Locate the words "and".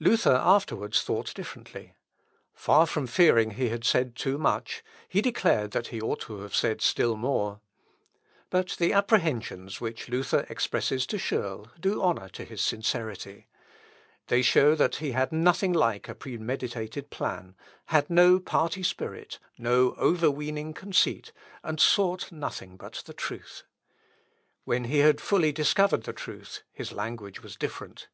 21.62-21.78